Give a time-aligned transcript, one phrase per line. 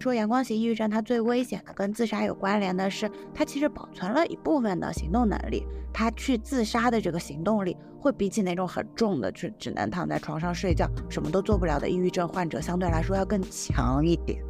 [0.00, 5.62] 说阳光型抑郁症它最危险的跟自杀有关联的是，它其实保存了一部分的行动能力，
[5.92, 14.42] 它去自杀的这个行动力会比起那种很重的，去只能躺在床上睡觉，什么都做不了的抑郁症患者相对来说要更强一点。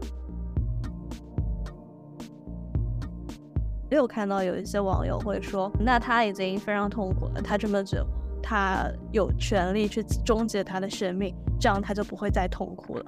[3.91, 8.07] 又看到有一些网友会说，那他已经非常痛苦了，他这么久，
[8.41, 13.07] 他有权利去终结他的生命，这样他就不会再痛苦了。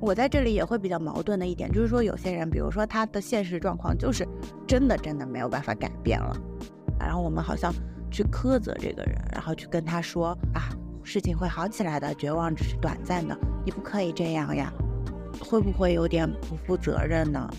[0.00, 4.26] 我在这里也会比较矛盾的一点，就是说有些人，比如说他的现实状况就是
[4.66, 6.34] 真的真的没有办法改变了，
[6.98, 7.70] 然后我们好像
[8.10, 10.72] 去苛责这个人，然后去跟他说啊，
[11.04, 14.72] 事情会好起来的，绝望只是短暂的，你不可以这样呀，
[15.38, 17.50] 会不会有点不负责任呢？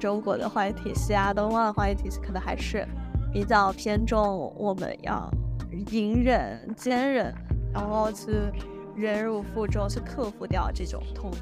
[0.00, 2.86] 中国的话语体系啊，东方的话语体系可能还是
[3.32, 5.30] 比较偏重我们要。
[5.90, 7.34] 隐忍、坚忍，
[7.72, 8.30] 然后去
[8.94, 11.36] 忍辱负重，去克服掉这种痛苦。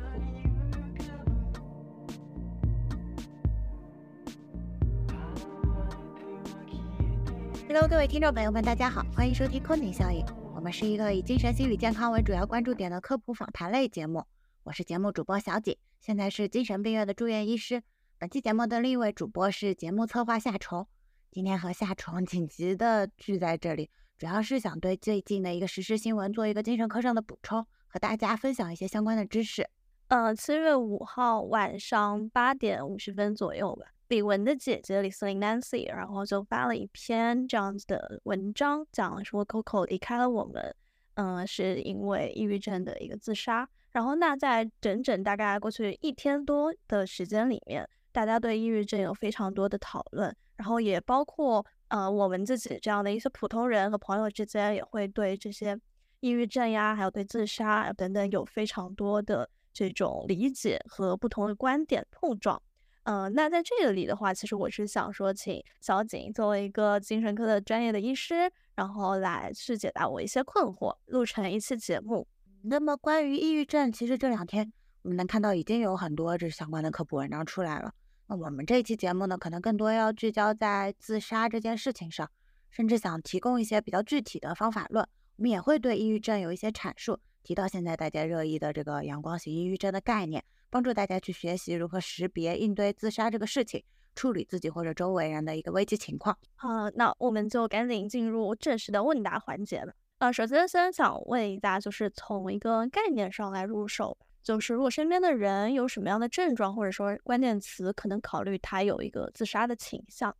[7.69, 10.25] Hello，各位听众朋友们，大家好，欢迎收听空灵效应。
[10.55, 14.25] 我们是一个以精神心理健康为主要关注点的科普访谈类节目。
[14.63, 17.83] 我是节目主播小景，现在是精神病院的住院医师。
[18.19, 20.87] 本期节目的另一位主播是节目策划夏虫。
[21.31, 23.91] 今天和夏虫紧急的聚在这里。
[24.23, 29.69] 主要是想对最近的一个时事新闻做一个精神科上的补充，和大家分享一些相关的知识。
[30.07, 40.73] 呃，七月五号晚上八点五十分左右吧，李玟的姐姐李斯玲 Nancy，然后就发了一篇这样子的文章，讲说 Coco 离开了我们，
[41.15, 43.69] 嗯，是因为抑郁症的一个自杀。
[43.91, 51.67] 然后那在整整大概过去一天多的时间里面，大家对抑郁症有非常多的讨论，然后也包括。
[51.93, 55.79] 呃，我们自己这样的一些普通人和朋友之间，也会对这些
[56.21, 62.61] 抑郁症呀，还有对自杀等等，有非常多的这种理解和不同的观点碰撞。
[63.03, 72.27] 呃，那在这个里的话，其实我是想说，请小景作为一个精神科的专业的医师，然后来去解答我一些困惑，录成一期节目。
[72.63, 77.93] 那么关于抑郁症，其实这两天我们能看到已经有很多这相关的科普文章出来了。
[78.27, 82.31] 那我们这期节目呢，可能更多要聚焦在自杀这件事情上，
[82.71, 85.07] 甚至想提供一些比较具体的方法论。
[85.37, 93.83] 我们也会对抑郁症有一些阐述，提到现在大家热议的这个阳光型抑郁症的概念，帮助大家去学习如何识别、应对自杀这个事情，
[94.15, 96.39] 处理自己或者周围人的一个危机情况。
[96.55, 99.93] 好，那我们就赶紧进入正式的问答环节了。
[100.19, 104.17] 呃，首先先想问一下，就是从一个概念上来入手。
[104.43, 110.35] 就是如果身边的人有什么样的症状，或者说关键词，可能考虑他有一个自杀的倾向。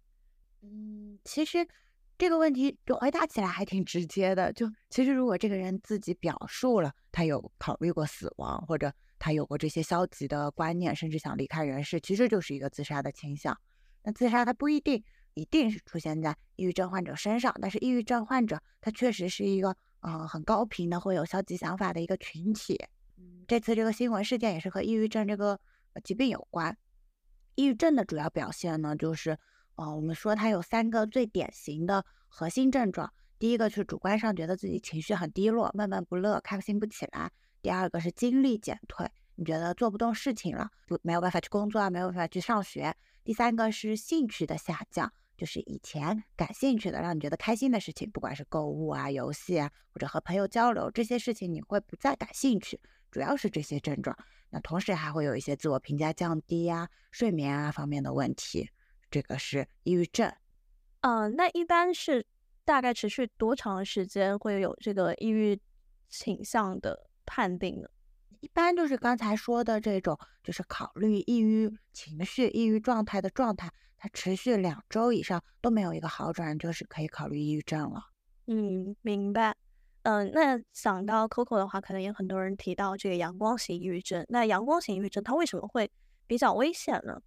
[0.63, 1.67] 嗯，其实
[2.19, 4.53] 这个问题就回答起来还挺直接的。
[4.53, 13.57] 就其实如果这个人自己表述了他有考虑过死亡，或者他有过这些消极的观念，甚至想离开人世，其实就是一个自杀的倾向。
[14.03, 15.03] 那自杀他不一定
[15.35, 22.77] 一定是出现在抑郁症患者身上，但是抑郁症患者他确实是一个嗯很高频的会有消极想法的一个群体。
[23.53, 25.61] 这次这个新闻事件也是和抑郁症这个
[26.03, 26.75] 疾病有关。
[27.55, 29.39] 抑郁症的主要表现呢，就是，
[29.75, 33.13] 呃，我们说它有三个最典型的核心症状。
[33.39, 37.31] 第一个是主观上觉得自己情绪很低落，闷闷不乐，开心不起来。
[37.61, 42.97] 第二个是精力减退，你觉得做不动事情了，不没有办法去工作啊，没有办法去上学。
[43.23, 52.81] 第三个是兴趣的下降，就是以前感兴趣的，让你觉得开心的事情，不管是购物啊、游戏啊，或者和朋友交流这些事情，你会不再感兴趣。
[53.13, 54.17] 主要是这些症状，
[54.51, 58.69] 那同时还会有一些自我评价降低呀、睡眠啊方面的问题，
[59.11, 60.33] 这个是抑郁症。
[61.03, 62.27] 嗯，那一般是
[62.65, 65.61] 大概持续多长时间会有这个抑郁
[66.09, 67.89] 倾向的判定呢？
[68.41, 78.01] 一般就是刚才说的这种，就是考虑抑郁情绪、抑郁状态的状态，它持续两周以上都没有一个好转，就是可以考虑抑郁症了。
[78.47, 79.55] 嗯，明白。
[80.05, 84.27] 嗯，那想到 Coco 的话，可能也很多人提到这个阳光型抑郁症。
[84.29, 85.89] 那阳光型抑郁症它为什么会
[86.27, 87.21] 比较危险呢？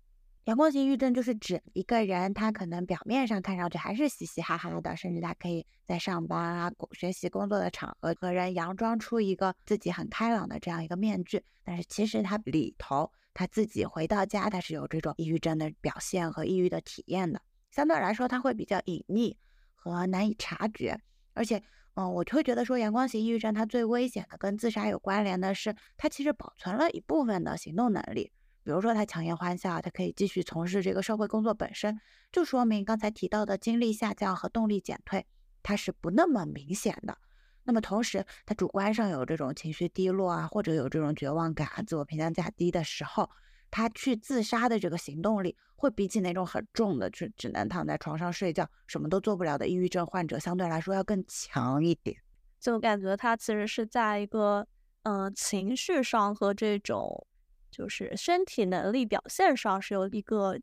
[0.44, 17.42] 阳光型抑郁症就是指一个人，他可能表面上看上去还是嘻嘻哈哈的，甚至他可以在上班啊、学习、工作的场合和人佯装出一个自己很开朗的这样一个面具，但是其实他里头他自己回到家，他是有这种抑郁症的表现和抑郁的体验的。
[17.72, 19.36] 相对来说，他会比较隐匿
[19.74, 21.00] 和难以察觉，
[21.34, 21.64] 而且。
[21.96, 28.32] 嗯，我会觉得说阳光型抑郁症它最危险的跟自杀有关联的是，它其实保存了一部分的行动能力，
[28.64, 32.00] 比如说他强颜欢笑，他可以继续从事这个社会工作，本身
[32.34, 35.26] 就说明刚才提到的精力下降和动力减退，
[35.64, 37.18] 它是不那么明显的。
[37.64, 43.30] 那么同时，他主观上有这种情绪低落啊，或者有这种绝望感、自我评价价低的时候，
[43.76, 52.16] 他去自杀的这个行动力，会比起那种很重的，就只能躺在床上睡觉、什么都做不了的抑郁症患者，相对来说要更强一点。
[52.58, 54.66] 就感觉他其实是在一个，
[55.04, 57.28] 嗯，情绪上和这种
[57.70, 60.58] 就是身体能力表现上是有一个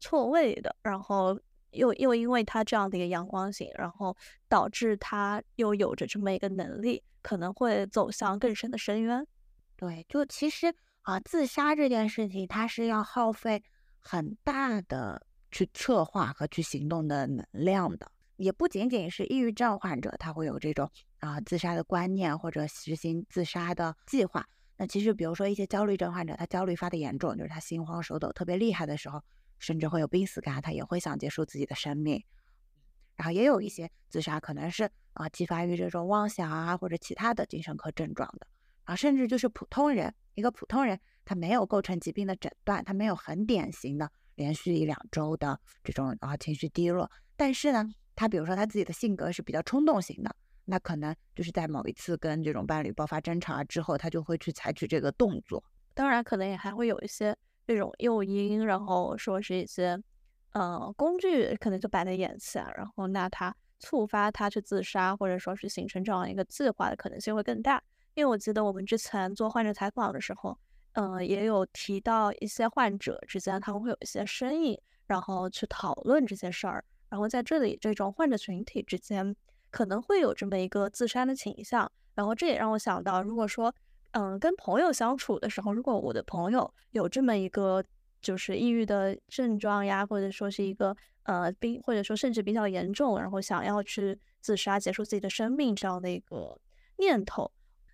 [0.00, 1.36] 错位的，然后。
[1.74, 4.14] 又又因为他这样的一个阳光型，然后
[4.46, 9.26] 导致他又有着这么一个能力，可能会走向更深的深渊。
[9.74, 10.70] 对，就其实
[11.02, 13.62] 啊，自杀这件事情，它是要耗费
[13.98, 18.10] 很大的去策划和去行动的能量的。
[18.36, 20.90] 也不仅仅是抑郁症患者，他会有这种
[21.20, 24.46] 啊自杀的观念或者实行自杀的计划。
[24.76, 29.22] 那其实，比如说一些焦虑症患者，他焦虑发的严重，就是他心慌手抖特别厉害的时候。
[29.58, 32.20] 甚至会有濒死感，他也会想结束自己的生命。
[33.14, 38.46] 然后也有一些自杀可能是啊，激发于这种妄想啊，或者其他的精神科症状的。
[38.84, 47.10] 啊，甚至就是普通人，一个普通人，他没有构成疾病的诊断，他没有很典型的连续一两周的这种啊情绪低落。
[47.36, 47.84] 但是呢，
[48.14, 50.34] 他比如说他自己的性格是比较冲动型的，
[50.64, 55.62] 那可能就是在某一次跟这种伴侣爆发争吵啊之后，他就会去采取这个动作。
[55.94, 57.36] 当然，可能也还会有一些。
[57.64, 59.96] 这种诱因，然后说是一些，
[60.50, 67.80] 呃，工具可能就摆在眼前，然后那他触发他去自杀，或者说是形成这样一个计划的可能性会更大。
[68.14, 70.58] 因为我记得我们之前做患者采访的时候，
[70.92, 79.34] 嗯，也有提到一些患者之间他们会有一些生意，然后去讨论这些事儿，然后在这里这种患者群体之间
[79.70, 83.74] 可能会有这么一个自杀的倾向，然后这也让我想到，如果说。
[84.14, 87.82] 嗯，跟朋友相处的时候，如果我的朋友有这么一个
[88.20, 96.60] 就是抑郁的症状呀，或者说是一个呃比或者说甚至比较严重，然后想要去自杀结束自己的生命这样的一个
[96.98, 97.50] 念头，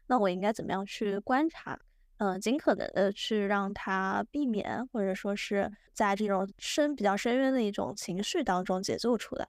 [0.08, 1.78] 那我应该怎么样去观察？
[2.16, 9.46] 嗯，尽可能的去让他避免，或者说是在这种深比较深渊的一种情绪当中解救出来。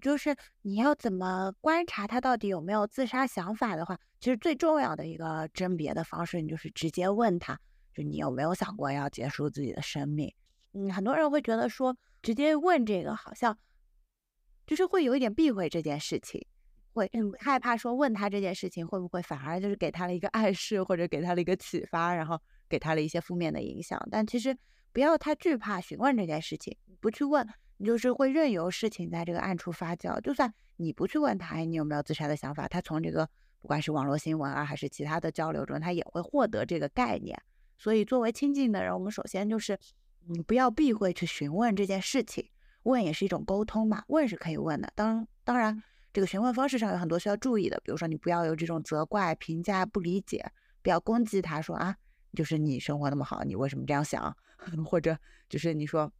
[0.00, 7.58] 就是你要怎么观察他到底有没有自杀想法的话，其实最重要的一个甄别的方式，你就是直接问他，
[7.94, 10.32] 就你有没有想过要结束自己的生命？
[10.74, 13.58] 嗯，很多人会觉得说直接问这个好像
[14.66, 16.46] 就是会有一点避讳这件事情，
[16.92, 24.00] 会很害怕说问他这件事情会不会反而就是给他了一个暗示或者给他了一个启发，然后给他了一些负面的影响。
[24.10, 24.56] 但其实
[24.92, 27.46] 不要太惧怕询问这件事情，不去问。
[27.80, 33.24] 你就是会任由事情在这个暗处发酵，就算你不去问他，哎，你有没有自杀的想法，他从这个
[33.60, 37.40] 不管是网络新闻啊，还是其他的交流中，他也会获得这个概念。
[37.76, 39.78] 所以，作为亲近的人，我们首先就是，
[40.28, 42.50] 嗯，不要避讳去询问这件事情，
[42.82, 44.92] 问也是一种沟通嘛，问是可以问的。
[44.96, 45.80] 当当然，
[46.18, 50.44] 这个询问方式上有很多需要注意的，比如说你不要有这种责怪、评价、不理解，
[50.82, 51.94] 不要攻击他说啊，
[52.34, 54.36] 就是你生活那么好，你为什么这样想？
[54.84, 55.16] 或者
[55.48, 56.12] 就是你说。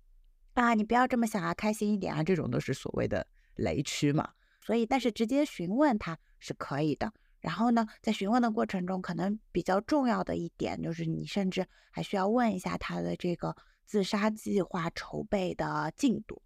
[0.55, 3.27] 啊，你不要这么想啊，开心一点啊，这种都是所谓的
[3.57, 4.31] 雷区嘛。
[4.61, 7.13] 所以，但是直接询问他是可以的。
[7.41, 13.53] 然后呢，在询问的过程中，可能比较重要的一点就是，你甚至还需要问一下他的这个
[13.85, 16.41] 自杀计划筹备的进度。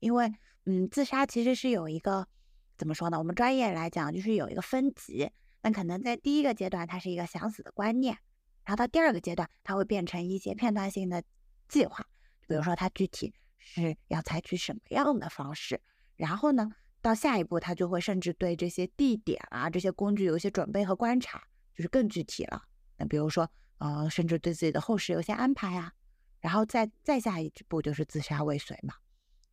[0.00, 0.28] 因为，
[0.64, 2.26] 嗯，自杀其实是有一个
[2.76, 3.18] 怎么说呢？
[3.18, 5.30] 我们专业来讲，就是有一个分级。
[5.62, 8.16] 那可能在第一个阶段，它是一个想死的观念，
[8.64, 11.22] 然后到第二个阶段，它会变成一些片段性的
[11.68, 12.06] 计划，
[12.46, 13.34] 比如说它具体。
[13.68, 15.80] 是要采取什么样的方式？
[16.14, 16.70] 然后呢，
[17.02, 21.42] 到下一步他就会甚至对这些地点啊、这些工具有一些准备和观察，
[21.74, 22.62] 就是更具体了。
[22.96, 25.92] 那比如说，呃，甚至对自己的后事有些安排啊。
[26.40, 28.94] 然后再再下一步就是自杀未遂嘛。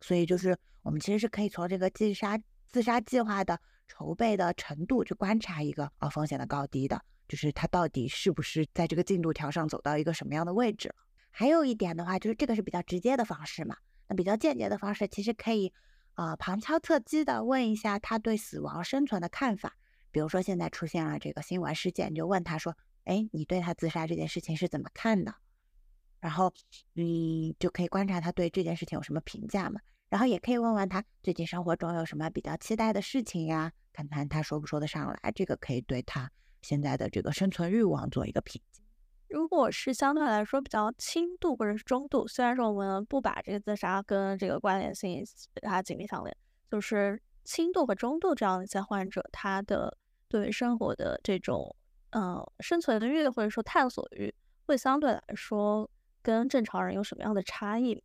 [0.00, 2.38] 所以就是我们其实是可以从这个自杀
[2.74, 10.92] 自杀计划的筹备的程度去观察一个啊风险的高低的，就是他到底是不是在这个进度条上走到一个什么样的位置。
[11.30, 13.76] 还有一点的话，就是这个是比较直接的方式嘛。
[14.08, 15.72] 那比较间接的方式，其实可以，
[16.16, 19.76] 呃，旁敲侧击的问一下他对死亡生存的看法。
[20.10, 22.76] 比如说现在出现了这个新闻事件，你就问他说
[23.06, 25.32] ：“哎，你对他自杀这件事情是怎么看的？”
[26.18, 26.52] 然后，
[26.96, 29.80] 嗯，就可以观察他对这件事情有什么评价嘛。
[30.14, 35.32] 然后也可以问问他最近生活中有什么比较期待的事情呀，看看他说不说得上来。
[35.34, 36.30] 这个可以对他
[36.62, 38.80] 现在的这个生存欲望做一个评价。
[39.28, 45.20] 如果是相对来说比较轻度或者是中度，虽然说我们不把这个自杀跟这个关联性
[45.62, 46.36] 它紧密相连，
[46.70, 51.74] 就是轻度和中度这样的一些患者，他的对生活的这种
[52.10, 54.32] 呃生存的欲或者说探索欲
[54.64, 55.90] 会相对来说
[56.22, 58.00] 跟正常人有什么样的差异？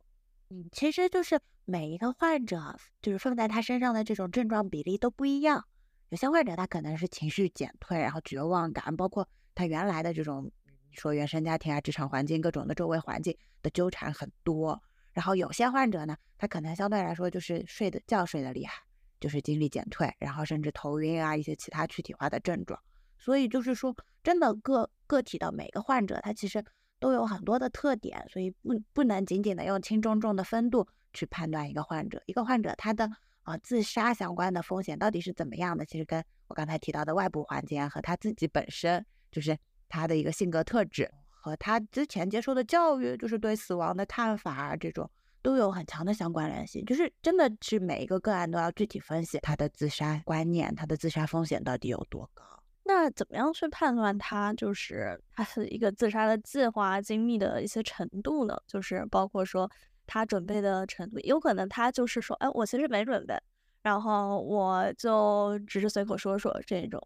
[0.52, 5.64] 嗯，其实就是每一个患者，就是放在他身上的这种症状比例都不一样。
[6.08, 10.50] 有些患者他可能是情绪减退，然后绝望感，包括他原来的这种
[10.90, 14.82] 说原生家庭啊、职场环境、各种的周围环境的纠缠很多。
[15.12, 18.82] 然后有些患者呢，他可能相对来说就是睡的觉睡得厉害，
[19.20, 22.76] 就是精力减退，然后甚至头晕啊一些其他躯体化的症状。
[23.16, 26.64] 所以就是说，真的个个体的每个患者，他其实
[26.98, 32.22] 都有很多的特点，所以不不能仅仅的用轻中重的分度去判断一个患者。
[32.26, 33.10] 一个患者他的。
[33.42, 35.82] 啊，自杀相关的风险到底是怎么样的？
[35.86, 39.56] 其实跟我刚才提到的外部环境和他自己本身，就是
[39.88, 46.84] 他的一个性格特质和他之前接受的教育，就是对死亡的看法啊，这种都有很强的相关联性。
[46.84, 52.44] 就是真的是每一个个案都要具体分析他的自杀观念，他的自杀风险到底有多高。
[52.84, 58.54] 那怎么样去判断他就是他是一个自杀的计划精密的一些程度呢？
[58.66, 59.68] 就是包括说。
[60.12, 63.40] 他准备的程度，有可能他就是说，哎，我其实没准备，
[63.82, 67.00] 然后我就只是随口说说这种，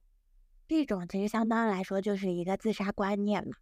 [0.66, 3.54] 这种其实相当来说就是一个自杀观念嘛。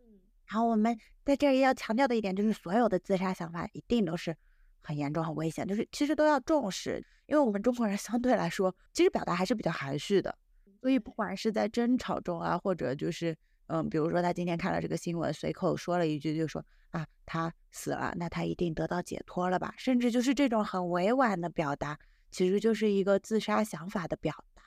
[0.00, 4.36] 嗯，然后我们在这里要强调的一点就是，所有的自杀想法一定都是
[4.82, 6.96] 很严重、很危险，就是其实都要重视，
[7.26, 10.36] 因为我们中国人相对来说，其实表达还是比较含蓄的，
[10.80, 16.64] 所以不管是在争吵中啊，或者就是，嗯，比如说他今天看了这个新闻，随口说了一句，就说。
[16.92, 19.72] 啊，他死了，那他一定得到解脱了吧？
[19.78, 21.98] 甚至就是这种很委婉的表达，
[22.30, 24.62] 其实就是一个自杀想法的表达。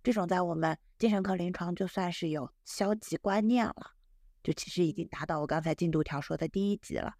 [0.00, 3.90] 这种在我们精神科临床就算是有消极观念了，
[4.44, 7.12] 就其实已经达到我刚才进度条说的第一级了。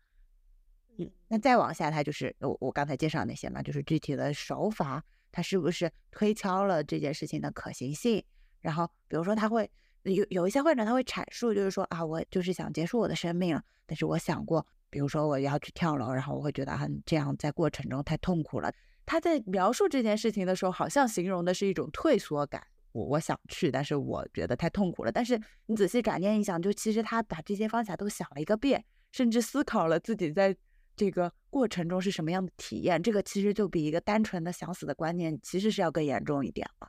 [0.99, 5.02] 嗯，那再往下，他就是我我刚才介绍那些嘛，就是具体的手法，
[5.33, 8.25] 他是不是推敲了这件事情的可行性？
[8.61, 9.69] 然后比如说他会。
[10.04, 18.73] 有有一些患者他会阐述，就是说啊，我就是想结束我的生命了，但是我想过，比如说我要去跳楼，然后我会觉得很这样在过程中太痛苦了。
[19.06, 22.66] 他在描述这件事情的时候，好像形容的是一种退缩感。
[22.92, 25.11] 我我想去，但是我觉得太痛苦了。
[25.11, 30.56] 但是你仔细转念一想，就其实他把这些方法都想了一个遍，甚至思考了自己在
[30.96, 33.02] 这个过程中是什么样的体验。
[33.02, 36.88] 这个其实就比一个单纯的想死的观念，其实是要更严重一点了。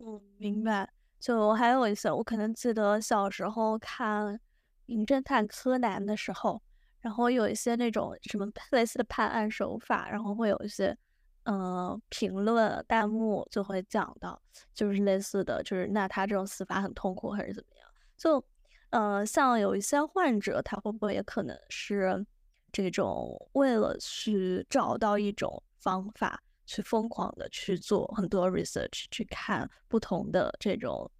[0.00, 0.90] 嗯，明白。
[1.20, 4.34] 就还有一些，我可能记得小时候看
[4.86, 6.60] 《名侦探柯南》的时候，
[7.00, 10.96] 然后有一些那种什么类似的判案手法，然后会有一些
[11.44, 14.40] 嗯评论弹幕就会讲到，
[14.72, 17.86] 就是类似的就是那他这种死法很痛苦还是怎么样？
[18.16, 18.42] 就
[18.90, 22.24] 呃像有一些患者，他会不会也可能是
[22.72, 26.42] 这种为了去找到一种方法？
[26.70, 31.10] 去疯狂的去做很多 research，去看不同的这种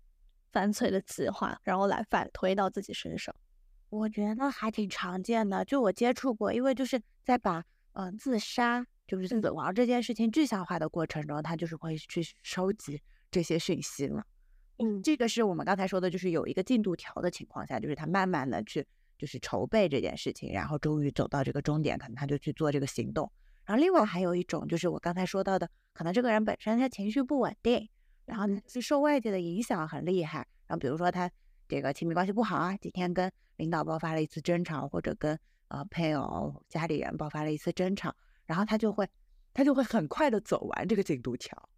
[0.52, 3.35] 犯罪的计划，然后来反推到自己身上。
[3.88, 7.64] 我觉得还挺常见的，就我接触过，因为就是在把
[7.95, 14.23] 嗯自杀就是死亡这件事情具象化的过程中，他就是会去收集这些讯息嘛。
[14.78, 18.87] 嗯，这个是我们刚才说的，就是有一个进度条的情况下，就是他慢慢的去
[19.19, 23.28] 就是筹备这件事情，然后终于走到这个终点，可能他就去做这个行动。
[23.64, 27.88] 然后另外还有一种就是我刚才说到的，可能这个人本身他情绪不稳定，
[28.25, 30.47] 然后是受外界的影响很厉害。
[30.67, 31.31] 然后比如说他
[31.69, 35.38] 这个亲密关系不好啊，几天跟领导爆发了一次争吵，或者跟
[35.69, 38.14] 呃配偶、家里人爆发了一次争吵，
[38.47, 39.09] 然后他就会
[39.52, 41.69] 他就会很快的走完这个进度条。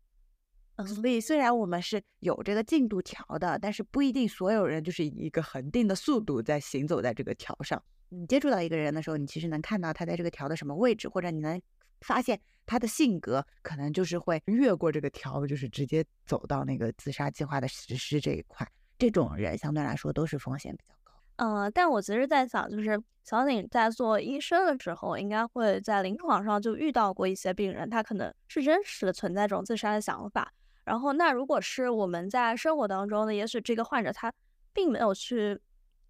[0.86, 7.82] 所以虽然我们是有这个进度条的，但是不一定所有人就是以一个恒定的速度在行走在这个条上。
[8.08, 11.60] 你接触到一个人的时候，你其实能看到他在这个条的什么位置，或者你能
[12.02, 18.66] 发现他的性格可能就是会越过这个条，就是直接走到那个自杀计划的实施这一块。
[18.98, 21.12] 这种人相对来说都是风险比较高。
[21.36, 30.52] 嗯，但我其实在想，就是小景在做医生的时候，应该会在临床上就遇到过一些病人，他可能是真实的存在这种自杀的想法。
[30.84, 34.32] 然后，那如果是我们在生活当中呢，也许这个患者他
[34.72, 35.60] 并没有去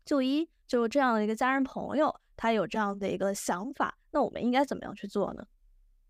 [0.04, 0.48] 就医。
[0.64, 5.44] 就这样的一个家人朋友，他有这样的一个想法，那我们应该怎么样去做呢？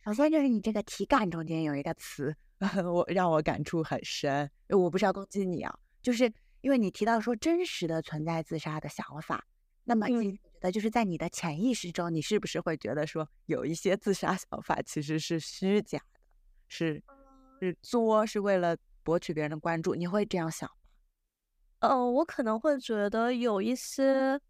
[0.05, 2.33] 首先就是你这个题干中间有一个词，
[2.85, 4.49] 我让我感触很深。
[4.69, 9.45] 我不是要攻击你啊，就是因为你提到说真实的存在自杀的想法，
[9.83, 16.21] 那么你觉得就是在你的潜意识中，你是不是会觉得说有一些自杀想法其实是虚假的，
[16.69, 17.03] 是
[17.63, 19.95] 是作，是为了博取别人的关注？
[19.95, 20.75] 你会这样想吗？
[21.89, 24.41] 呃，我可能会觉得有一些。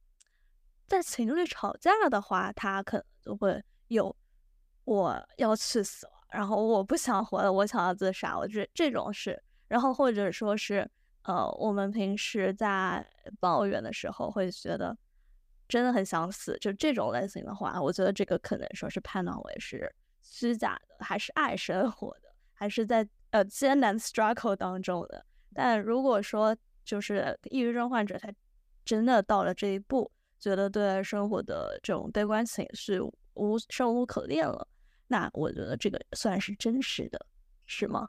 [0.89, 4.15] 在情侣吵架的话，他可能就会有
[4.85, 8.37] 我要去死了，然后我不想活了，我想要自杀。
[8.37, 10.87] 我觉得这种是，然后或者说是，
[11.23, 13.07] 呃，我们平时在
[13.41, 14.95] 抱怨的时候会觉得
[15.67, 22.32] 真的很想死，就这种类型的话，我觉得这个可能说是判断为是虚假的，还是爱生活的，
[22.63, 25.27] 还是在呃艰难 struggle 当中的。
[25.53, 28.33] 但如果说就是抑郁症患者，他
[28.85, 33.01] 真的到了这一步，觉得对待生活的这种悲观情绪
[33.35, 34.69] 无生无可恋了，
[35.09, 37.27] 那我觉得这个算是真实的，
[37.67, 38.09] 是吗？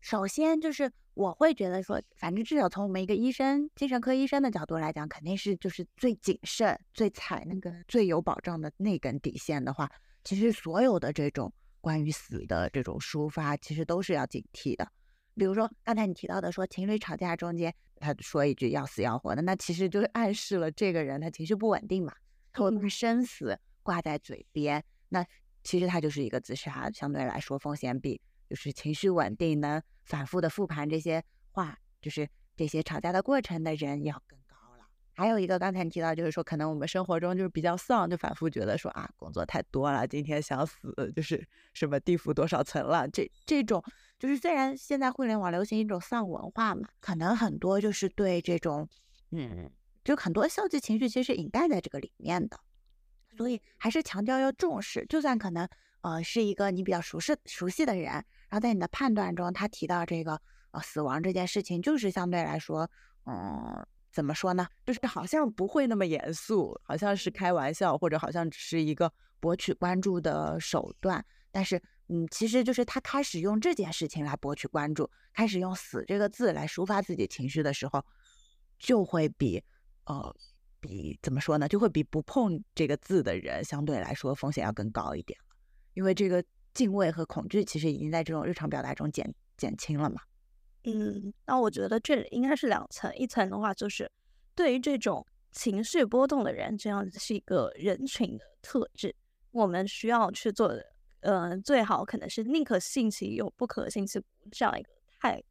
[0.00, 9.90] 首先就是我会觉得说，反正至少从我们一个医生、精神科医生的角度来讲，肯定是就是最谨慎、最踩那个最有保障的那根底线的话，
[10.22, 14.90] 其实所有的这种关于死的这种抒发，其实都是要警惕的。
[15.34, 22.14] 比如说刚才你提到的说，情侣吵架中间他说一句要死要活的，那其实就是暗示了这个人他情绪不稳定嘛，
[22.52, 25.24] 他会把生死挂在嘴边，那
[25.62, 28.20] 其实他就是一个自杀，相对来说风险比。
[28.48, 31.22] 就是情绪稳定，能反复的复盘这些
[31.52, 34.39] 话，就是这些吵架的过程的人要更。
[35.20, 43.06] 还有一个，刚才提到，就是说可能我们生活中就是比较丧，就反复觉得说啊，工作太多了，今天想死，就是什么地府多少层了。
[43.06, 43.84] 这这种
[44.18, 48.88] 就是虽然现在互联网流行一种丧文化嘛，可能很多就是对这种，
[49.32, 49.70] 嗯，
[50.02, 52.58] 就很多消极情绪其实隐盖在这个里面的，
[53.36, 55.68] 所以还是强调要重视，就算可能
[56.00, 58.04] 呃是一个你比较熟悉熟悉的人。
[58.04, 62.90] 然后在你的判断中，他提到这个呃死亡这件事情，就是相对来说，
[63.26, 64.66] 嗯，怎么说呢？
[64.84, 71.24] 就是好像不会那么严肃，好像是开玩笑，或者好像只是一个博取关注的手段。
[71.50, 78.04] 但是，嗯，其实就是他开始用这件事情来博取关注，开始用“死”这个字来抒发自己情绪的时候，
[78.78, 79.62] 就会比
[80.04, 80.34] 呃
[80.80, 81.68] 比怎么说呢？
[81.68, 85.38] 就会比不碰这个字的人相对来说风险要更高一点
[85.94, 86.44] 因为这个。
[86.72, 90.22] 敬畏和恐惧其实已经在这种日常表达中减减轻了嘛？
[90.84, 94.10] 嗯，那我觉得这应该是两层，一层的话就是
[94.54, 99.14] 对于这种情绪波动的人，这样子是一个人群的特质，
[99.50, 100.84] 我们需要去做的，
[101.20, 105.46] 嗯，最好可能是宁可信其有，不可信其无这样一个态度。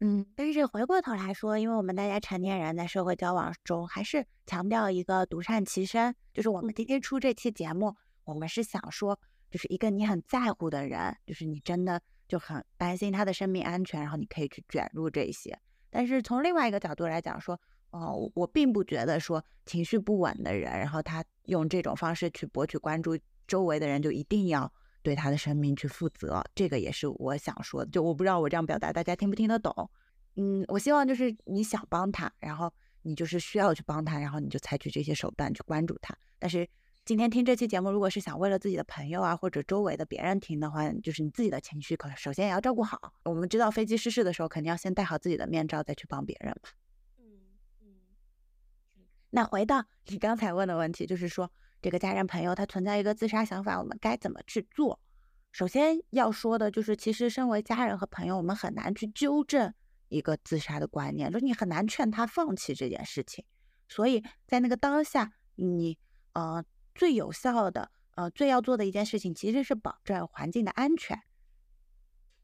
[0.00, 9.18] 嗯，但是回过头来说，因为我们大家成年人在社会交往中还是强调一个独善其身，就是我们今天出这期节目，我们是想说。
[9.50, 15.58] 就是一个你很在乎的人，就是你真的就很担心他的生命安全，然后你可以去卷入这些。
[15.90, 17.60] 但是从另外一个角度来讲，说，
[17.90, 26.44] 哦，我并不觉得说情绪不稳的人，然后他用这种方式去博取关注，周围的人就一定要对他的生命去负责。
[26.54, 27.90] 这个也是我想说的。
[27.90, 29.90] 就我不知道我这样表达大家听不听得懂。
[30.36, 36.16] 嗯，我希望就是你想帮他，然后你就是需要去帮他，然后你就采取这些手段去关注他。
[36.38, 36.68] 但是。
[37.04, 43.12] 今天听这期节目，如果是想为了自己的朋友啊，或者周围的别人听的话，就是你自己的情绪，可首先也要照顾好。
[43.24, 46.70] 我们知道飞机失事的时候，肯定要先戴好自己的面罩，再去帮别人嘛。
[47.18, 47.24] 嗯
[47.82, 47.88] 嗯。
[49.28, 54.98] 那回到你刚才问的问题，就是说这个家人朋友他存在一个自杀想法，我们该怎么去做？
[55.52, 59.74] 首先要说的就是，其实身为家人和朋友，我们很难去纠正
[60.08, 63.44] 一个自杀的观念，就是你很难劝他放弃这件事情。
[63.90, 65.98] 所以在那个当下，你
[66.32, 66.64] 呃。
[66.94, 71.20] 最有效的，呃，最要做的一件事情，其实是保证环境的安全。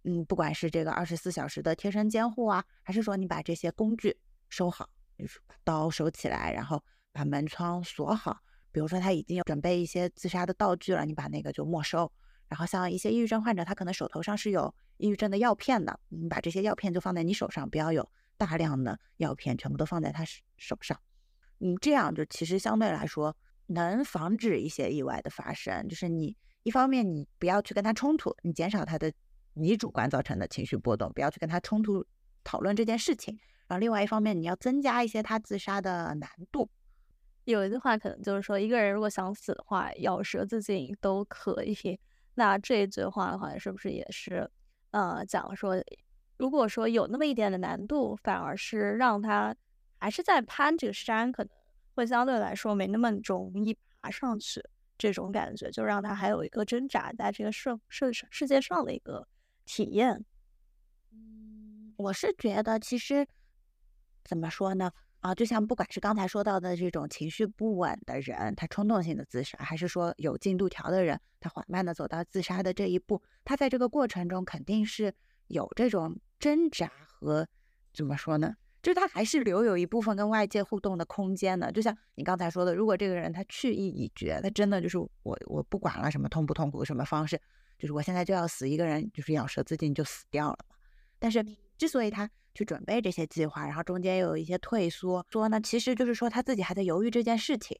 [0.03, 6.83] 嗯，不管是这个二十四小时的贴身监护啊，还是说你把这些工具收好，就是把刀收起来，然后
[7.13, 8.39] 把门窗锁好。
[8.73, 12.11] 比如说他已经有准备一些自杀的道具了，你把那个就没收。
[12.49, 20.25] 然后像一些抑郁症患者，他可能手头上是有抑郁症的药片的，你把这些药片就放在你手上，不要有大量的药片全部都放在他
[20.57, 20.99] 手上。
[21.59, 23.37] 嗯，这样就其实相对来说。
[23.73, 29.13] 能防止一些意外的发生，就是你一方面你不要去跟他冲突，你减少他的
[29.55, 32.05] 你主观造成的情绪波动，不要去跟他冲突
[32.43, 33.39] 讨论这件事情。
[33.69, 36.69] 然后另外一方面，你要增加一些他自杀的难度。
[37.45, 41.99] 有一句话可能就是说，一个人如果想死的话，咬舌自尽都可以。
[42.35, 44.51] 那这一句话的话，是不是也是
[44.91, 45.77] 呃讲说，
[46.39, 49.55] 如果说有那么一点的难度，反而是让他
[49.99, 51.51] 还是在攀这个山，可能。
[52.01, 54.63] 会相对来说没那么容易爬上去，
[54.97, 59.29] 这种感觉就让他还有一个挣扎在这个世世世界上的一个
[59.67, 60.25] 体验。
[61.13, 63.27] 嗯，我是觉得其实
[64.25, 64.91] 怎么说呢？
[65.21, 75.15] 啊，就像不管是刚才说到的这种情绪不稳的人，他冲动性的自杀，还是说有进度条的人，他缓慢的走到自杀的这一步，他在这个过程中肯定是
[75.49, 77.47] 有这种挣扎和
[77.93, 78.55] 怎么说呢？
[78.83, 85.11] 就是他还是留有一部分跟外界互动的空间的，就像你刚才说的，如果这个人他去意已决，他真的就是我
[85.47, 87.41] 我不管了什么痛不痛苦什么方式，
[87.79, 90.77] 就是我现在就要死一个人，就是咬舌自尽就死掉了嘛。
[91.19, 91.45] 但是
[91.77, 97.79] 之所以他去准备这些计划，然后中间又有一些退缩，说呢，其实就是说他自己还在犹豫这件事情，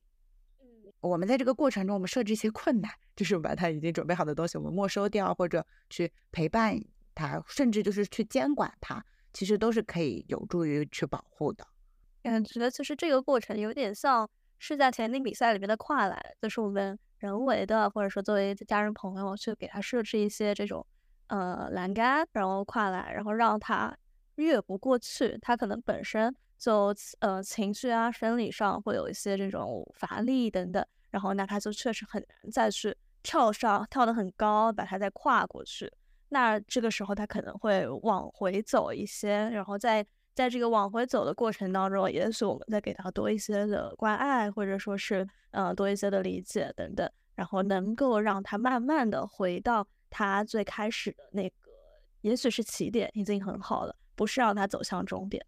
[1.01, 6.79] 我们在这个过程中，我们设置一些困难，就是把他已经准备好的东西我们没收掉，或者去陪伴
[7.15, 11.67] 他，甚至就是去监管他，其实都是可以有助于去保护的。
[12.23, 20.87] 感，觉得其实这个过程有点像是在田径比赛里面的跨栏，就是我们人为的，或者说作为家人朋友去给他设置一些这种
[21.29, 23.97] 呃栏杆，然后跨栏，然后让他
[24.35, 35.91] 越不过去，他可能本身就呃情绪啊、生理上会有一些这种乏力等等，然后那他就确实很难再去跳上跳得很高，把他再跨过去。
[36.31, 40.05] 那这个时候他可能会往回走一些，然后在。
[40.33, 51.55] 在这个往回走的过程当中，也许我们再给他多一些的关爱，或者说是呃多一些的理解等等，然后能够让他慢慢的回到他最开始的那个，
[52.21, 55.45] 也许是起点已经很好了，不是让他走向终点。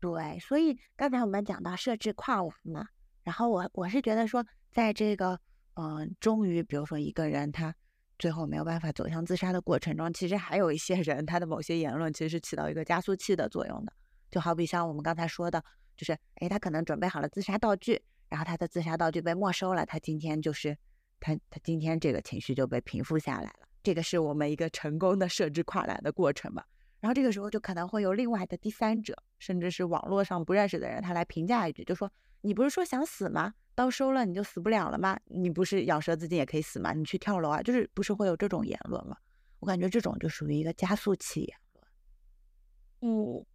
[0.00, 2.88] 对，所以刚才我们讲到设置跨栏嘛，
[3.22, 5.38] 然后我我是觉得说，在这个
[5.74, 7.72] 嗯，终于比如说一个人他
[8.18, 13.92] 最后没有办法走向自杀的过程中，其实还有一些人他的某些言论其实是起到一个加速器的作用的。
[14.30, 15.62] 就好比像我们刚才说的，
[15.96, 20.76] 就是哎，他可能准备好了自杀道具，然后他的自杀道具被没收了，他今天就是
[21.20, 23.68] 他他今天这个情绪就被平复下来了。
[23.82, 26.62] 这个是我们一个成功的设置跨栏的过程嘛。
[27.00, 33.54] 然后这个时候就可能会有另外的第三者，甚至是网络上不认识的人，他来评价一句，就说你不是说想死吗？
[33.78, 35.16] 刀收了你就死不了了吗？
[35.26, 36.92] 你不是咬舌自尽也可以死吗？
[36.92, 37.62] 你去跳楼啊？
[37.62, 39.16] 就是不是会有这种言论吗？
[39.60, 41.86] 我感觉这种就属于一个加速器言论。
[43.02, 43.46] 嗯。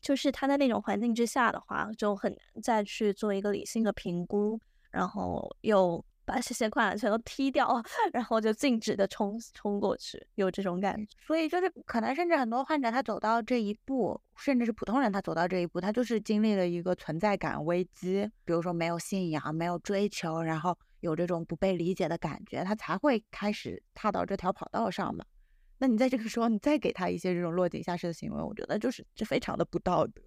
[0.00, 4.58] 就是他在那种环境之下的话，就很难再去做一个理性的评估，
[4.90, 11.16] 然后又把这些跨栏全都踢掉，然后就静止的冲冲过去，有这种感觉。
[11.26, 25.24] 所以就是可能甚至很多患者他走到这一步，甚至是普通人他走到这一步，他就是经历了一个存在感危机，比如说没有信仰、没有追求，然后有这种不被理解的感觉，他才会开始踏到这条跑道上嘛。
[25.78, 30.22] 那你在这个时候，你再给他一些这种落井下石的行为，我觉得就是这非常的不道德。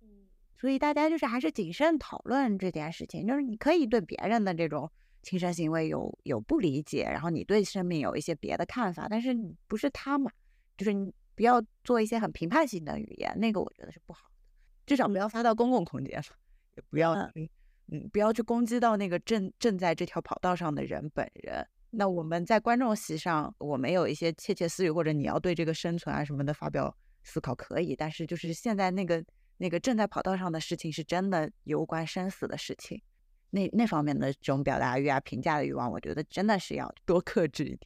[0.00, 3.26] 嗯，所以大家就是还是谨慎讨论这件事情。
[3.26, 4.88] 就是你可以对别人的这种
[5.26, 10.30] 轻生行为有有不理解，然后你对生命有一些别的看法，但是你不是他嘛，
[10.76, 14.36] 就是你不要做一些很评判性的语言，那个我觉得是不好的。
[14.86, 16.32] 至少不要发到公共空间上，
[16.76, 17.48] 也不要嗯
[17.88, 21.66] 嗯不要去攻击到那个正正在这条跑道上的人本人。
[21.90, 29.24] 那我们在观众席上，我们有一些窃窃私语，或者你要对这个生存啊什么的发表思考可以，但是就是现在那个
[29.56, 33.02] 那个正在跑道上的事情是真的攸关生死的事情，
[33.56, 37.80] 那那方面的这种表达欲啊、评价的欲望，我觉得真的是要多克制一点。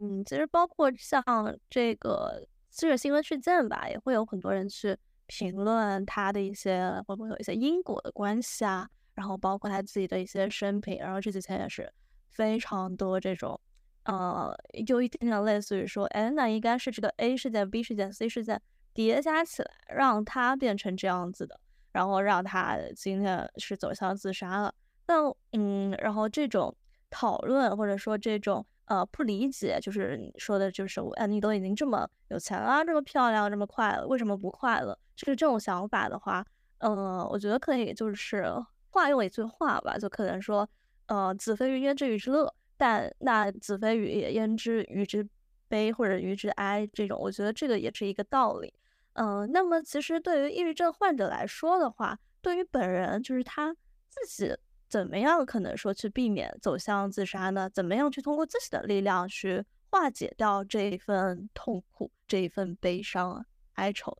[0.00, 1.22] 嗯，其实包括像
[1.68, 11.92] 这个这个新闻事件吧，也会有很多人去评论他的一些会不会有一些因果的关系啊，然后包括他自己的一些生平，然后这几天也是。
[12.28, 13.58] 非常多这种，
[14.04, 14.54] 呃，
[14.86, 18.60] 有一点点类似于说，哎，那应该是这个 A 事件、B 事件、C 事件
[18.92, 21.58] 叠加起来，让他变成这样子的，
[21.92, 24.74] 然后让他今天是走向自杀了。
[25.06, 26.74] 那，嗯，然后这种
[27.10, 34.98] 讨论或者说这种呃不理解，就是你说的，就是我哎，你都已经这么有钱了，这么漂亮，这么快乐，为什么不快乐？
[35.14, 36.44] 就是这种想法的话，
[36.78, 38.44] 呃，我觉得可以就是
[38.90, 40.68] 化用一句话吧，就可能说。
[41.08, 42.52] 呃，子非鱼焉知鱼之乐？
[42.76, 45.24] 但那子非鱼也焉知鱼之
[45.68, 46.84] 悲或者鱼之哀？
[46.92, 48.74] 这种，我觉得这个也是一个道理。
[49.12, 53.72] 嗯，那么其实对于抑郁症患者来说的话，对于本人就是他
[54.08, 54.52] 自己
[54.88, 57.68] 怎么样可能说去避免走向自杀呢？
[57.70, 63.44] 怎么样去通过自己的力量去化解掉这一份痛苦、这一份悲伤、
[63.74, 64.16] 哀愁？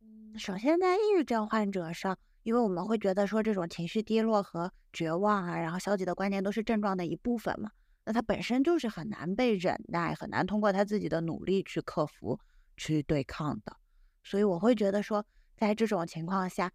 [0.00, 2.18] 嗯，首先在抑郁症患者上。
[2.44, 7.70] 因为我们会觉得说这种情绪低落和绝望啊，然后消极的观念都是症状的一部分嘛，
[8.06, 12.40] 那它本身就是很难被忍耐，很难通过他自己的努力去克服、
[12.74, 13.76] 去对抗的。
[14.24, 15.26] 所以我会觉得说，
[15.58, 16.72] 在这种情况下，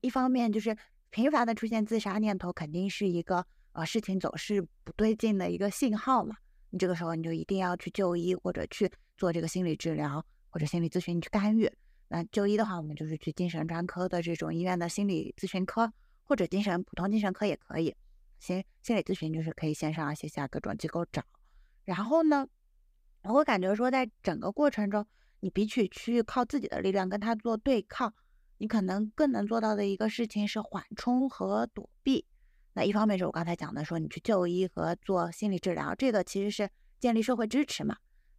[0.00, 0.76] 一方面就是
[1.14, 6.34] 频繁的出现自杀念头，肯定是一个呃事情走势不对劲的一个信号嘛。
[6.70, 11.72] 你这个时候你就一定要去就医，或者去做这个心理治疗或者心理咨询去干预。
[12.08, 15.88] 那就医的话，我们就是去精神专科的这种医院的心理咨询科，
[16.24, 17.94] 或者精神普通精神科也可以。
[18.40, 21.22] 心心理咨询就是可以线上线下各种机构找。
[21.84, 22.44] 然后呢，
[23.22, 25.06] 我会感觉说，在整个过程中，
[25.38, 28.12] 你比起去靠自己的力量跟他做对抗，
[28.58, 32.26] 你可能更能做到的一个事情是缓冲和躲避。
[32.74, 37.96] 那一方面是我刚才讲的，说你去就医和做心理治疗，这个其实是建立社会支持嘛。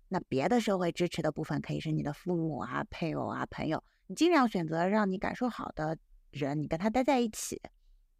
[0.10, 5.98] 那别的社会支持的部分可以是你的父母啊、配偶啊、朋友，你尽量选择让你感受好的
[6.32, 7.62] 人，你跟他待在一起，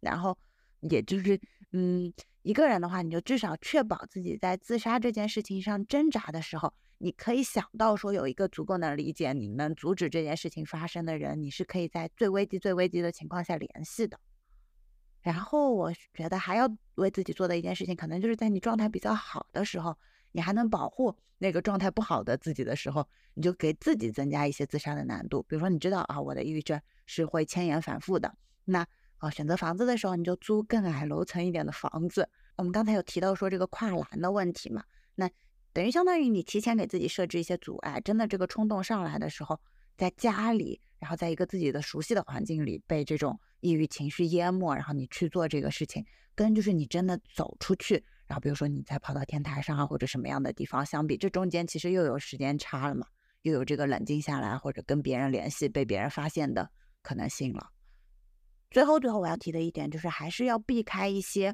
[0.00, 0.36] 然后
[0.80, 1.40] 也就是，
[1.72, 14.18] 嗯，一个人的话，你就至少确保自己在自杀这件事情上挣扎的时候，你可以想到说有一个足够能理解你、能阻止这件事情发生的人，你是可以在最危机、最危机的情况下联系的。
[15.20, 19.96] 然后我觉得还要为自己做的一件事情，可能就是在你状态比较好的时候，
[20.32, 25.42] 你还能保护那个状态不好的自己的时候，你就给自己增加一些自杀的难度。
[25.48, 28.32] 比如说，你知道啊，我的抑郁症是会迁延反复的，
[28.64, 28.86] 那
[29.18, 32.28] 啊，选择房子的时候，你就租更矮楼层一点的房子。
[32.56, 34.84] 我们刚才有提到说这个跨栏的问题嘛，
[35.16, 35.28] 那
[35.76, 39.60] 等于相当于你提前给自己设置一些阻碍，真的这个冲动上来的时候，
[39.94, 43.38] 在家里，然后在一个自己的熟悉的环境里被这种。
[43.60, 53.06] 抑郁情绪淹没，然后你去做这个事情，跟就是你真的走出去，然后比如说你再跑到天台上啊，或者什么样的地方相比，这中间其实又有时间差了嘛，
[53.42, 56.70] 又有这个冷静下来或者跟别人联系被别人发现的
[57.02, 57.70] 可能性了。
[58.70, 61.52] 最后，最后我要提的一点就是，还是要避开一些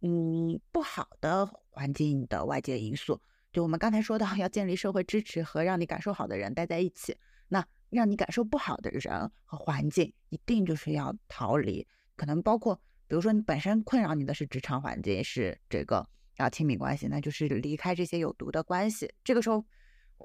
[0.00, 3.20] 嗯不好的环境的外界因素。
[3.52, 7.16] 就我们刚才说到， 要建立社会支持和让你感受好的人待在一起。
[7.48, 11.86] 那让你感受不好的人和环境，一定就是要逃离。
[12.16, 12.74] 可能包括，
[13.06, 19.12] 比如说你本身困扰你的是职场环境，是这个啊亲密关系，那就是离开这些有毒的关系。
[19.22, 19.62] 这个时候，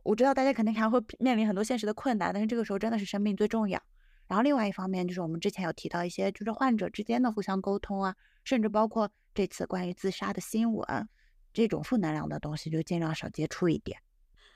[0.04, 3.82] 我知道大家肯定还会面临很多现实的困难，但是这个时候真的是生命最重要。
[4.28, 11.10] 然后另外一方面，就是我们之前有提到一些，就是患者之间的互相沟通啊，甚至包括这次关于自杀的新闻，
[11.58, 14.00] 这种负能量的东西就尽量少接触一点。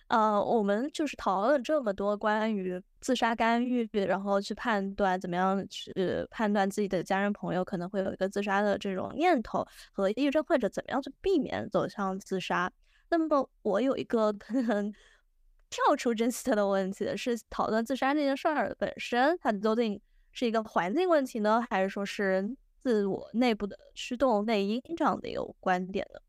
[0.08, 5.92] 呃，我们就是讨论了这么多关于自杀干预，然后去判断怎么样去
[6.30, 12.72] 判断自己的家人朋友可能会有一个自杀的这种念头，和抑郁症患者怎么样去避免走向自杀。
[13.10, 14.94] 那么我有一个可能
[15.70, 20.00] 跳出真实的问题，是讨论自杀这件事儿本身，它究竟
[20.32, 26.20] 是一个环境问题呢，还是说是自我内部的驱动内因这样的一个观点呢？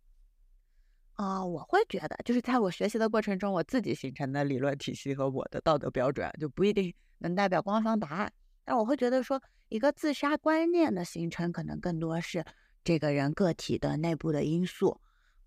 [1.23, 8.33] 啊，我会觉得，就是在我学习的过程中，我自己形成的理论体系和我的道德标准，就不一定能代表官方答案。
[8.65, 12.45] 但我会觉得说，一个自杀观念的形成，可能更多是
[12.83, 15.01] 这个人个体的内部的因素。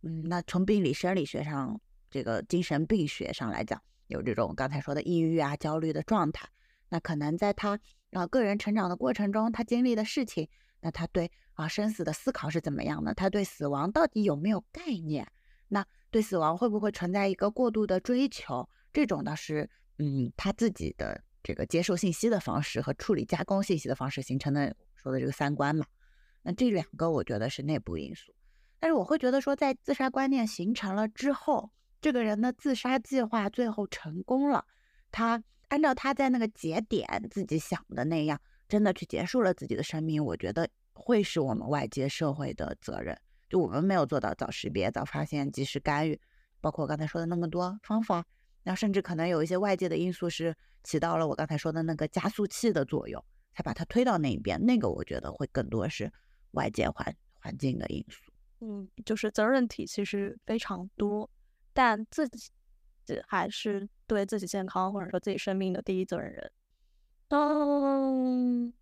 [0.04, 1.78] 嗯，那从病理生理学上，
[2.10, 6.48] 这个精神病学上来讲，有这种刚才说的抑郁啊、焦虑的状态。
[6.88, 7.78] 那可能在他
[8.12, 10.48] 啊个人成长的过程中，他经历的事情，
[10.80, 13.14] 那他对啊生死的思考是怎么样的？
[13.14, 15.28] 他对死亡到底有没有概念？
[15.68, 18.68] 那对死亡会不会存在一个过度的追求？
[18.94, 25.86] 这种倒是，嗯，他自己的这个接受信息的方式和处理加工信息的方式形成的说的这个三观嘛。
[26.44, 28.34] 那这两个我觉得是内部因素。
[28.80, 34.64] 但是我会觉得说，在自杀观念形成了之后，这个人的自杀计划最后成功了，
[35.12, 43.20] 他按照他在那个节点自己想的那样，真的去结束了自己的生命，我觉得会是我们外界社会的责任。
[43.56, 46.20] 我们没有做到早识别、早发现、及时干预，
[46.62, 48.26] 包括我刚才说的那么多方法，
[48.64, 54.64] 那甚至可能有一些外界的因素是起到了我刚才说的那个加速器的作用，才把它推到那一边。
[54.66, 56.12] 那个我觉得会更多是
[56.52, 58.32] 外界环环境的因素。
[58.62, 61.30] 嗯，就是责任体其实非常多，
[61.74, 62.50] 但自己
[63.28, 66.52] 还是对自己健康或者说自己生命的第一责任人。
[67.30, 68.74] 嗯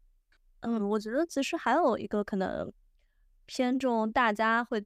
[0.62, 2.72] 嗯，我觉得其实还有一个可能。
[3.46, 4.84] 偏重大家会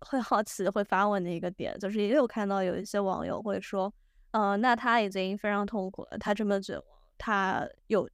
[0.00, 3.92] 会好奇会发问的一个点，就是也有看到有一些网友会说，
[4.32, 6.84] 呃，那他已经非常痛苦了，他这么绝望，
[7.18, 8.08] 他有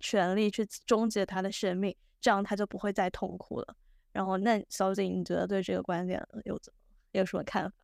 [0.00, 3.76] 权利去终结他的生命，这样他就不会再痛苦了。
[4.12, 6.78] 然后，那小景，你觉得对这个观点有怎么
[7.12, 7.74] 有什么看法？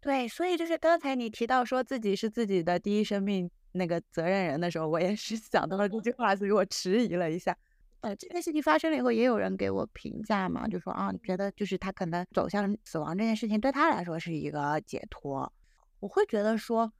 [0.00, 7.56] 对，所以就是刚才你提到说自己是自己的第一生命那个责任人的时候，我也是想到了这句话，所以我迟疑了一下。
[8.04, 15.50] 呃，这件事情发生了以后，也有人给我评价嘛，就说啊，觉得就是他可能走向死亡这件事情对他来说是一个解脱。
[16.00, 16.92] 我会觉得说，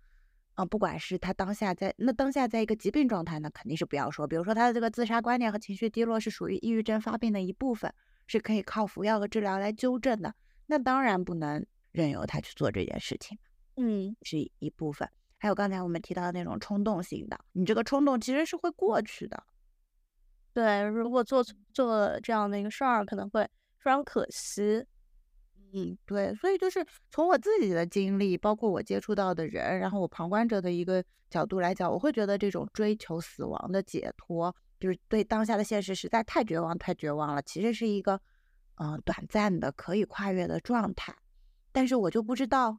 [0.54, 4.26] 啊，不管是他当下在那当下在一个疾病状态呢，肯定是不要说。
[4.26, 7.92] 比如说他的这个自杀观念和情绪低落是属于抑郁症发病的一部分，
[8.26, 10.34] 是可以靠服药和治疗来纠正的。
[10.66, 13.36] 那当然不能任由他去做这件事情，
[13.76, 15.06] 嗯，是一部分。
[15.36, 19.44] 还有刚才我们提到的那种冲动性的，你这个冲动其实是会过去的。
[20.54, 23.42] 对，如果做做这样的一个事儿，可能会
[23.78, 24.86] 非常可惜。
[25.72, 37.42] 嗯，对，所以就是从我自己的经历，包括我接触到的人，然后我旁观者的一个角度来讲，我会觉得这种追求死亡的解脱，就是对当下的现实实在太绝望、太绝望了。
[37.42, 38.20] 其实是一个
[38.76, 41.12] 嗯短暂的可以跨越的状态。
[41.72, 42.78] 但是我就不知道，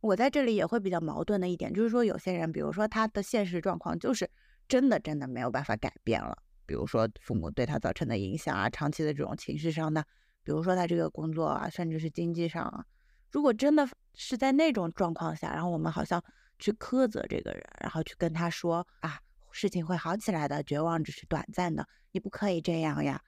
[0.00, 4.30] 我在这里也会比较矛盾的一点，就是说有些人，比如说他的现实状况就是
[4.68, 6.38] 真的真的没有办法改变了。
[6.70, 10.00] 比如说父母对他造成的影响啊，长期的这种情绪上的
[10.44, 12.84] 比如说他这个工作啊，甚至是经济上啊，
[13.32, 16.22] 如果真的是在那种状况下，然后我们好像
[16.60, 19.18] 去苛责这个人，然后去跟他说啊，
[19.50, 23.20] 事情会好起来的，绝望只是短暂的，你不可以这样呀，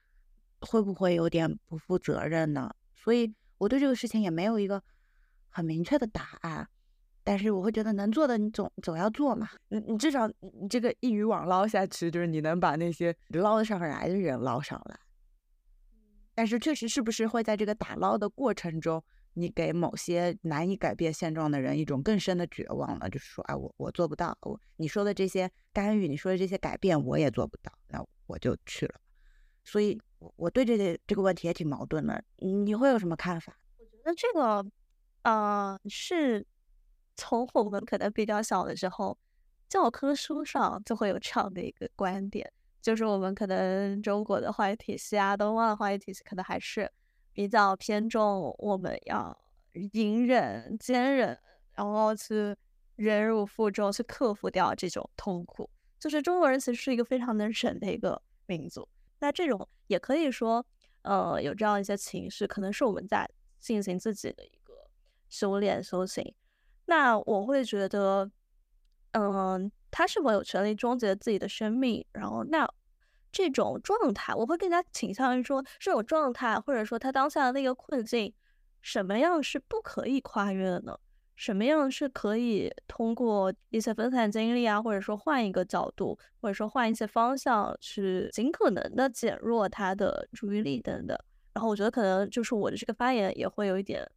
[0.61, 2.73] 会不会有点不负责任呢？
[2.95, 4.81] 所以我对这个事情也没有一个
[5.49, 6.69] 很明确的答案。
[7.25, 14.99] 但是我会觉得能做的你总总要做嘛，你你至少你这个一渔网捞下去，就是你能把那些捞得上来的人捞上来。
[16.35, 19.01] 但是确实是不是会在这个打捞的过程中，
[19.35, 23.09] 你给某些难以改变现状的人一种更深的绝望了？
[23.09, 28.95] 就是说，哎，我我做不到，我你说的这些干预，你说的这些改变，我也做不到，那我就去了。
[29.63, 32.21] 所以，我我对这个这个问题也挺矛盾的。
[32.37, 33.57] 你会有什么看法？
[33.77, 34.65] 我觉得这个，
[35.21, 36.45] 呃，是。
[37.15, 39.17] 从我们可能比较小的时候，
[39.69, 46.91] 教科书上就会有这样的一个观点，就是我们可能中国的化育体系啊，东方的化育体系可能还是
[47.31, 49.35] 比较偏重我们要
[49.91, 51.37] 隐忍、坚忍，
[51.73, 52.55] 然后去
[52.95, 55.69] 忍辱负重，去克服掉这种痛苦。
[55.99, 58.87] 就是中国人其实是一个非常能忍的一个民族。
[59.19, 60.65] 那这种也可以说，
[61.03, 63.27] 呃，有这样一些情绪，可能是我们在
[63.59, 64.73] 进行自己的一个
[65.29, 66.35] 修炼、修行。
[66.85, 68.29] 那我会觉得，
[69.11, 72.05] 嗯，他是否有权利终结自己的生命？
[72.13, 72.67] 然后，那
[73.31, 78.33] 这种状态，我会更加倾向于说，这种状态，或者说他当下的那个困境，
[78.81, 80.97] 什么样是不可以跨越的呢？
[81.35, 91.17] 什么样是可以通过一些分散精力啊，或者说换一个角度，或者说换一些方向，去尽可能的减弱他的注意力等等。
[91.53, 94.07] 然后，我觉得可能就是我的这个发言也会有一点。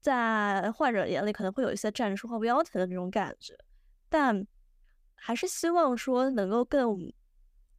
[0.00, 3.56] 在患者眼里可能会有一些站着说话不腰疼的那种感觉，
[4.08, 4.46] 但
[5.14, 7.12] 还是希望说能够更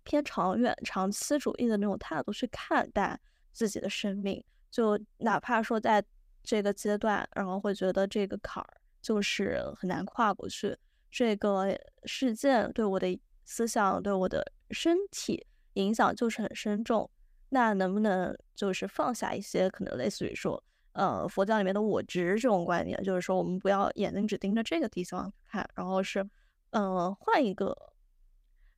[0.04, 3.20] 偏长远、长期主义的那种态度去看待
[3.54, 4.44] 自己的生命。
[4.70, 6.04] 就哪怕说在
[6.44, 8.70] 这个阶段，然后会觉得这个坎儿
[9.02, 10.78] 就是很难跨过去，
[11.10, 17.10] 这个事件对我的思想、对我的身体影响就是很深重，
[17.50, 20.64] 那能不能就是放下一些可能类似于说。
[20.94, 26.28] 呃，佛教里面的我执这种观念，就是说我们不要眼睛只盯着这个地方看，然后是，
[26.72, 27.76] 呃，换一个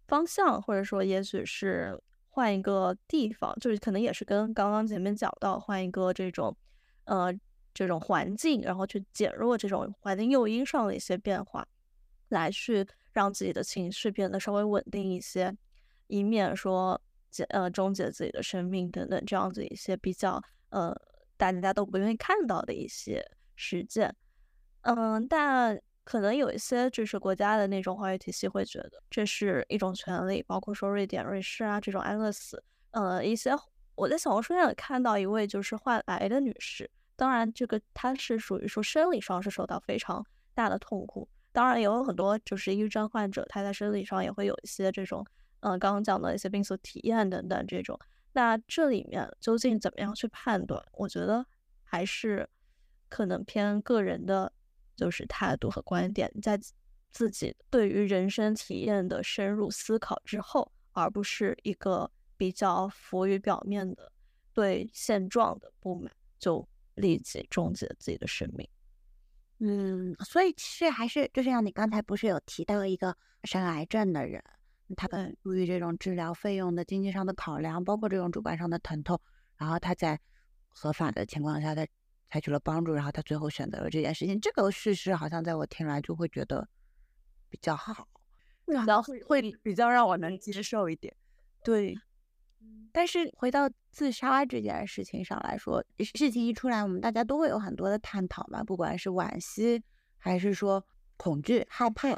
[0.08, 6.56] 方向，或者说也许是换一个地方，就是可能也是跟刚刚前面讲到换一个这种，
[7.06, 7.34] 呃，
[7.74, 11.66] 这种环境，然后去减弱这种环境诱因上的一些变化，
[12.28, 15.56] 来去让自己的情绪变得稍微稳定一些，
[16.08, 20.94] 以免说结呃终结自己的生命等等这样子一些比较呃。
[21.42, 23.26] 大家都不愿意看到的一些
[23.56, 24.16] 实践，
[24.82, 33.54] 嗯，但可能有一些就是国家的那种话语体系会觉得这是一种权利，包括说瑞典、瑞士啊这种安乐死，呃，一些
[33.96, 40.24] 我在小红书上也看到一位就是患癌的女士，当然这个她是属于说生理上是受到非常
[40.54, 45.26] 大的痛苦，当然也有很多就是抑郁症患者，他在生理上也会有一些这种，
[45.62, 48.00] 嗯，刚刚讲的一些病俗体验等等这种。
[48.34, 50.84] 那这里面究竟怎么样去判断？
[50.94, 51.46] 我觉得
[51.84, 52.50] 还是
[53.10, 54.54] 可能偏个人的，
[54.96, 56.60] 就是态度和观点，在
[57.12, 64.12] 自己对于人生体验的深入思考之后，而不是一个比较浮于表面的
[64.54, 66.66] 对现状的不满，就
[66.96, 68.68] 立即终结自己的生命。
[69.60, 74.42] 嗯，所以其实还是就像你刚才不是有提到一个生癌症的人。
[74.96, 79.20] 他们出于这种治疗费用的经济上的考量，包括这种主观上的疼痛，
[79.56, 80.20] 然后他在
[80.70, 81.86] 合法的情况下，他
[82.30, 84.40] 采取了帮助，然后他最后选择了这件事情。
[84.40, 86.68] 这个事实好像在我听来就会觉得
[87.50, 88.08] 比较好，
[88.66, 91.16] 比较会比较让我能接受一点。
[91.64, 91.96] 对，
[92.92, 95.84] 但是回到自杀这件事情上来说，
[96.16, 99.84] 事情一出来，我们大家都会有很多的探讨嘛，不管是惋惜，
[100.18, 100.86] 还是说
[101.18, 102.18] 恐惧、害怕，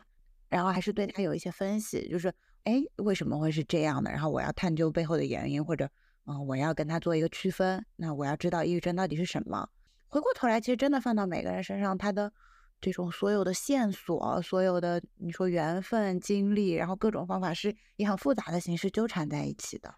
[0.49, 2.33] 然后还是对他有一些分析，就是。
[2.63, 4.09] 哎，为什么会是这样的？
[4.09, 5.89] 然后我要探究背后的原因，或者，
[6.25, 7.85] 嗯，我要跟他做一个区分。
[7.97, 9.67] 那我要知道抑郁症到底是什么。
[10.07, 12.31] 回过头来，其实真的放到每个人身上，他的
[12.79, 19.93] 这种所有的线索，所有的你说缘分、经历，然后各种方法是以很复杂的形式纠缠在一起的。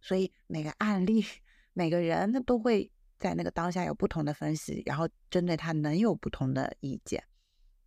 [0.00, 1.24] 所以每个案例、
[1.72, 7.24] 每个人，他都会在那个当下有不同的分析，然后针对他能有不同的意见。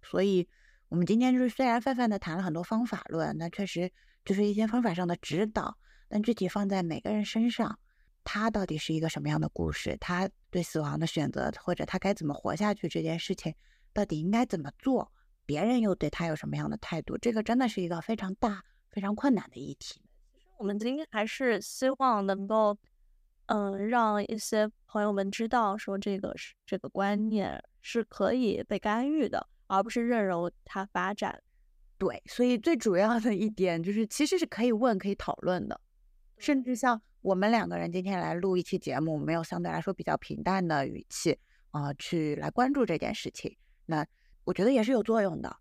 [0.01, 0.49] 所以，
[0.89, 3.89] 我们今天就是虽然泛泛的谈了很多方法论，那确实。
[4.25, 7.79] 就是一些方法上的指导，但具体放在每个人身上，
[8.23, 9.97] 他到底是一个什么样的故事？
[9.99, 13.55] 他对死亡的选择，或者他该怎么活下去这件事情，
[13.93, 15.11] 到底应该怎么做？
[15.45, 17.17] 别人又对他有什么样的态度？
[17.17, 20.01] 这个真的是一个非常大、非常困难的议题。
[20.57, 22.77] 我们今天还是希望能够，
[23.47, 31.41] 嗯，让一些朋友们知道说这个是这个观念是可以被干预的，而不是任由它发展。
[31.99, 35.79] 对，所以最主要的一点就是，其实是可以问、可以讨论的。
[36.37, 41.37] 甚至像我们两个人今天来录一期节目，没有相对来说比较平淡的语气
[41.71, 44.03] 啊，去来关注这件事情，那
[44.45, 45.53] 我觉得也是有作用的。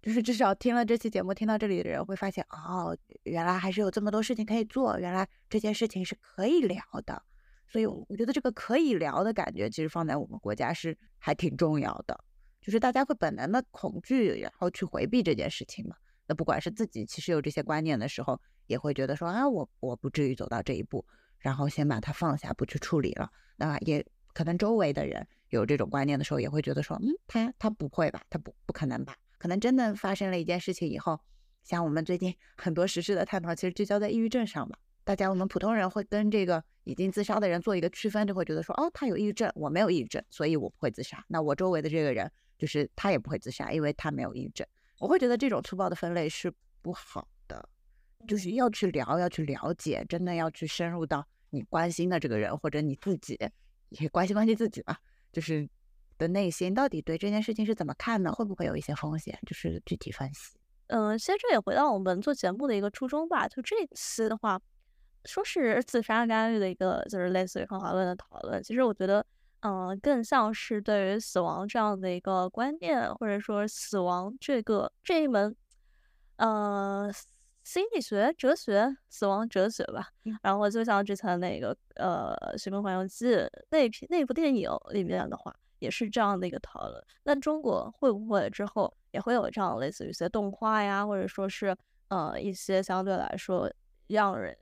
[0.00, 7.22] 就是至少听了这期节目，听到这里的人会发现，哦，原来还是有这么多事情可以做，原来这件事情是可以聊的。
[7.68, 12.18] 所以我觉得这个可以聊的感觉，其实放在我们国家是还挺重要的。
[12.62, 15.96] 就是大家会本能的恐惧，然后去回避这件事情嘛。
[16.26, 21.04] 那不管是自己其实有这些观念的时候，也会觉得说啊，我我不至于走到这一步，
[21.38, 23.28] 然后先把它放下，不去处理了。
[23.56, 29.16] 那也可能周围的人有这种观念的时候，也会觉得说，嗯，他他不会吧，他不不可能吧？
[29.38, 31.20] 可能真的发生了一件事情以后，
[31.64, 34.76] 像我们最近很多实事的探讨，其实聚焦在抑郁症上嘛。
[35.04, 41.24] 大家我们普通人会跟这个已经自杀的人做一个区分，就会觉得说，哦，他有抑郁症，我没有抑郁症，所以我不会自杀。
[41.26, 42.30] 那我周围的这个人，
[42.62, 44.64] 就是他也不会自杀，因为他没有抑郁症。
[45.00, 46.48] 我会觉得这种粗暴的分类是
[46.80, 47.68] 不好的，
[48.28, 53.36] 就是要去聊，要去了解，真的要去深入到你关心的这个人或者你自己，
[53.88, 54.96] 也关心关心自己吧，
[55.32, 55.68] 就是
[56.18, 60.56] 的内心到底对这件事情是怎么看的，会不会有一些风险，就是具体分析。
[60.86, 64.62] 嗯，其实这也回到我们做节目的一个初衷吧，就这次的话。
[65.24, 68.60] 说是自杀干预的一个，就是类似于方法论的讨论。
[68.60, 69.24] 其实我觉得，
[69.62, 75.54] 嗯，更像是对于死亡这样的一个观念，或者说死亡这个这一门，
[76.36, 77.08] 呃，
[77.62, 80.08] 心理学、哲学、死亡哲学吧。
[80.42, 83.26] 然后就像之前那个，呃，《寻梦环游记》
[83.70, 87.00] 那片那部电影里面的话，也是这样的一个讨论。
[87.22, 91.76] 那中国会不会之后也会有这样类似于一些动画呀，或者说是
[92.08, 93.72] 呃一些相对来说
[94.08, 94.56] 让人。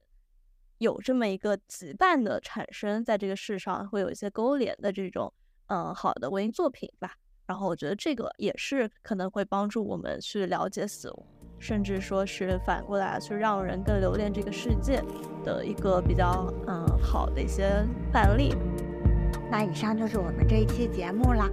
[0.81, 5.31] 有这么一个羁绊的产生，在这个世上会有一些勾连的这种，
[5.67, 7.13] 嗯，好的文艺作品吧。
[7.47, 11.27] 然后我觉得这个也是可能会帮助我们去了解死亡，
[11.59, 15.03] 甚至说是反过来去让人更留恋这个世界
[15.45, 18.55] 的一个比较，嗯，好的一些范例。
[19.51, 21.47] 那以上就是我们这一期节目啦，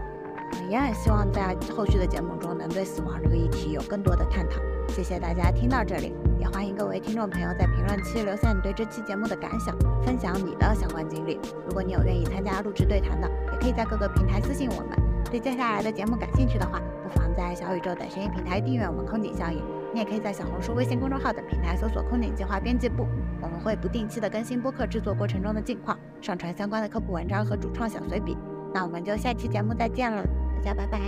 [0.69, 4.61] 也很希望在后续的节目中能对死亡这个议题有更多的探讨。
[4.97, 11.39] 谢谢大家听到这里，也欢迎各位听众朋友在评论区留下你对这期节目的感想，分享你的相关经历。
[11.67, 14.97] 如果你有愿意参加录制对谈的，也可以在各个平台私信我们。
[15.29, 19.61] 对接下来的节目感兴趣的话，不妨在小宇宙等声音平台订阅我们空警效应。
[19.93, 23.05] 你也可以在小红书、微信公众号等平台搜索“空警计划编辑部”，
[23.39, 28.35] 我们会不定期的更新播客制作过程中的近况，上传相关的科普文章和主创小随笔。
[28.73, 30.23] 那我们就下期节目再见了，
[30.55, 30.99] 大家拜拜，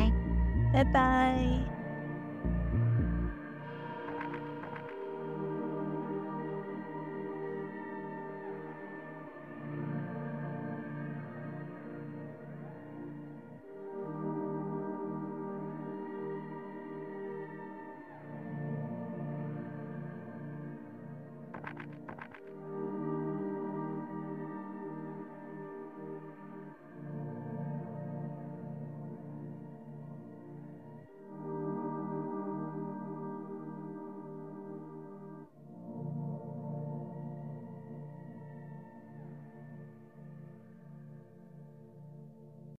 [0.71, 1.78] 拜拜。